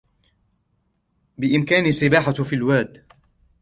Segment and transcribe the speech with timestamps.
[1.37, 3.05] بإمكاني السباحة في الواد.